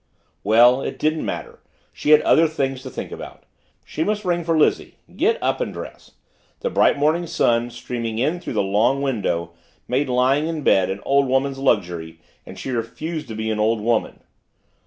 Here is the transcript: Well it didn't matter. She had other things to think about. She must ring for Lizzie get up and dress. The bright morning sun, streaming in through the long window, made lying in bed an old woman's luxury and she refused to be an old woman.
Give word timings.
Well 0.43 0.81
it 0.81 0.97
didn't 0.97 1.25
matter. 1.27 1.59
She 1.93 2.09
had 2.09 2.23
other 2.23 2.47
things 2.47 2.81
to 2.81 2.89
think 2.89 3.11
about. 3.11 3.43
She 3.85 4.03
must 4.03 4.25
ring 4.25 4.43
for 4.43 4.57
Lizzie 4.57 4.95
get 5.15 5.37
up 5.43 5.61
and 5.61 5.71
dress. 5.71 6.13
The 6.61 6.71
bright 6.71 6.97
morning 6.97 7.27
sun, 7.27 7.69
streaming 7.69 8.17
in 8.17 8.39
through 8.39 8.53
the 8.57 8.63
long 8.63 9.03
window, 9.03 9.51
made 9.87 10.09
lying 10.09 10.47
in 10.47 10.63
bed 10.63 10.89
an 10.89 11.01
old 11.05 11.27
woman's 11.27 11.59
luxury 11.59 12.19
and 12.47 12.57
she 12.57 12.71
refused 12.71 13.27
to 13.27 13.35
be 13.35 13.51
an 13.51 13.59
old 13.59 13.79
woman. 13.79 14.21